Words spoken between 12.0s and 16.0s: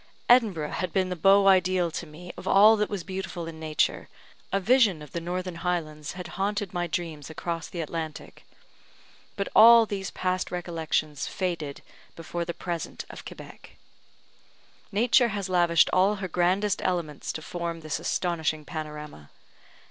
before the present of Quebec. Nature has lavished